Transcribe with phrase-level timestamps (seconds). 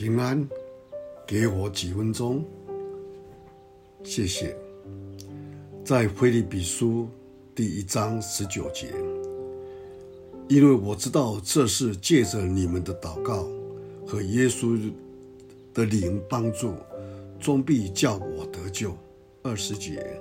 [0.00, 0.48] 平安，
[1.26, 2.42] 给我几分钟，
[4.02, 4.56] 谢谢。
[5.84, 7.06] 在腓立比书
[7.54, 8.94] 第一章十九节，
[10.48, 13.46] 因为我知道这是借着你们的祷告
[14.06, 14.90] 和耶稣
[15.74, 16.72] 的灵帮助，
[17.38, 18.96] 终必叫我得救。
[19.42, 20.18] 二十节，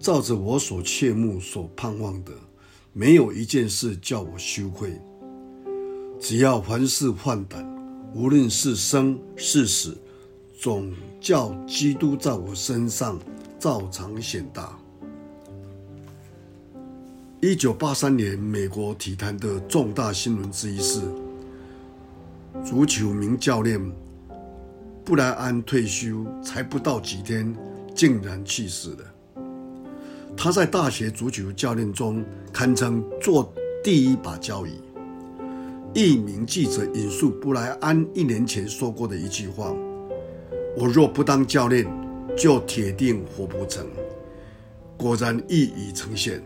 [0.00, 2.32] 照着我所切慕、所盼望的，
[2.92, 5.00] 没有一件事叫我羞愧。
[6.18, 7.69] 只要凡事换胆。
[8.12, 9.96] 无论是生是死，
[10.58, 13.18] 总叫基督在我身上
[13.58, 14.76] 照常显大。
[17.40, 21.00] 一九八三年，美国体坛的重大新闻之一是，
[22.64, 23.80] 足球名教练
[25.04, 27.56] 布莱恩退休才不到几天，
[27.94, 29.04] 竟然去世了。
[30.36, 33.52] 他在大学足球教练中堪称做
[33.84, 34.72] 第一把交椅。
[35.92, 39.74] 一名记者引述布莱恩一年前说过的一句话
[40.78, 41.84] ：“我若不当教练，
[42.36, 43.84] 就铁定活不成。”
[44.96, 46.40] 果然一语成谶。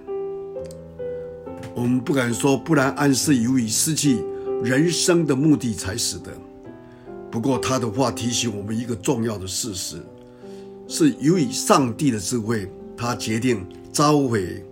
[1.74, 4.24] 我们不敢说布莱恩是由于失去
[4.62, 6.32] 人生的目的才死的，
[7.30, 10.00] 不过他的话提醒我们一个重要的事实：
[10.88, 14.64] 是由于上帝的智慧，他决定召回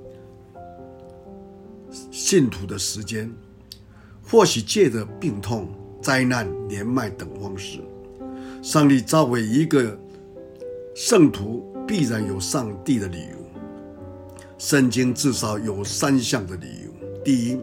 [2.11, 3.31] 信徒的时间。
[4.33, 5.69] 或许借着病痛、
[6.01, 7.81] 灾难、年迈等方式，
[8.63, 9.95] 上帝召回一个
[10.95, 13.37] 圣徒，必然有上帝的理由。
[14.57, 16.91] 圣经至少有三项的理由：
[17.23, 17.59] 第一，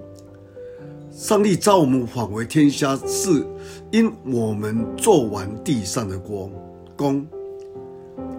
[1.11, 3.43] 上帝召我们返回天下，是
[3.89, 7.25] 因我们做完地上的工。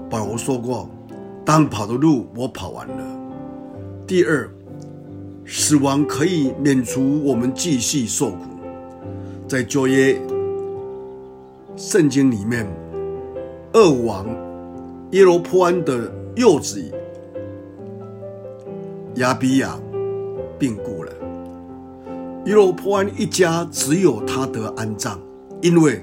[0.08, 0.88] 保罗说过
[1.44, 3.20] ：“当跑的路我跑完了。”
[4.06, 4.48] 第二。
[5.52, 8.38] 死亡可以免除我们继续受苦，
[9.48, 10.16] 在旧约
[11.76, 12.64] 圣经里面，
[13.72, 14.28] 二王
[15.10, 16.80] 耶罗波安的幼子
[19.16, 19.76] 亚比亚
[20.56, 21.12] 病故了，
[22.46, 25.18] 耶罗波安一家只有他得安葬，
[25.60, 26.00] 因为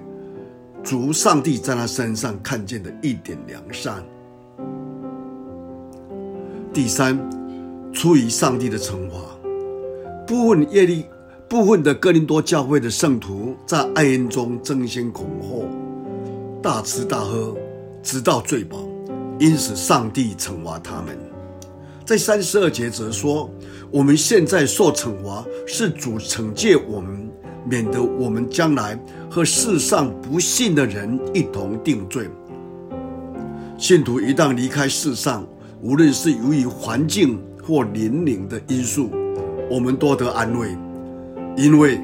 [0.84, 4.04] 主上帝在他身上看见的一点良善。
[6.74, 7.18] 第三，
[7.94, 9.37] 出于上帝的惩罚。
[10.28, 11.06] 部分业力，
[11.48, 15.66] 部分的哥林多教会的圣徒在爱恩中争先恐后，
[16.62, 17.56] 大吃大喝，
[18.04, 18.78] 直到醉饱，
[19.40, 21.18] 因此上帝惩罚他们。
[22.06, 23.50] 在三十二节则说
[23.90, 27.32] ：“我们现在受惩罚，是主惩戒我们，
[27.64, 32.30] 免得我们将来和世上不信的人一同定罪。”
[33.80, 35.48] 信徒一旦离开世上，
[35.82, 39.10] 无论是由于环境或年龄的因素。
[39.70, 40.70] 我们多得安慰，
[41.56, 42.00] 因为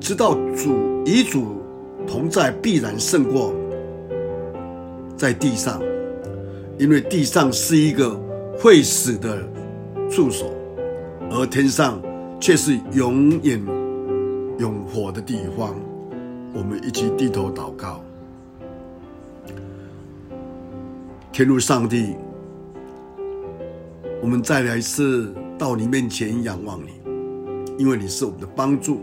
[0.00, 1.60] 知道主与主
[2.06, 3.52] 同在，必然胜过
[5.16, 5.80] 在地上。
[6.78, 8.18] 因为地上是一个
[8.56, 9.42] 会死的
[10.08, 10.48] 住所，
[11.28, 12.00] 而天上
[12.38, 13.60] 却是永远
[14.58, 15.74] 永活的地方。
[16.54, 18.00] 我们一起低头祷告，
[21.32, 22.14] 天父上帝，
[24.22, 25.34] 我们再来一次。
[25.58, 26.92] 到你面前仰望你，
[27.76, 29.00] 因为你是我们的帮助。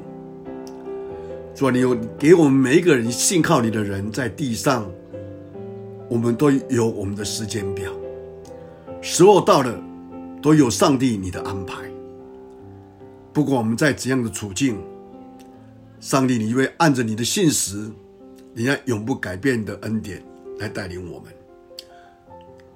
[1.53, 4.89] 主啊，你有给我们每一个人信靠你的人，在地上，
[6.09, 7.91] 我们都有我们的时间表。
[9.01, 9.77] 时候到了，
[10.41, 11.75] 都有上帝你的安排。
[13.33, 14.77] 不管我们在怎样的处境，
[15.99, 17.91] 上帝你会按着你的信实，
[18.53, 20.23] 你那永不改变的恩典
[20.59, 21.33] 来带领我们。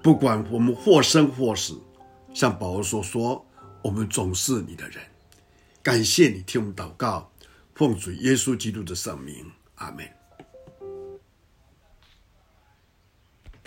[0.04, 1.76] 不管我们或生或死，
[2.34, 3.46] 像保罗所说。
[3.82, 5.02] 我们总是你的人，
[5.82, 7.32] 感谢你听我们祷告，
[7.74, 10.19] 奉主耶稣基督的圣名，阿门。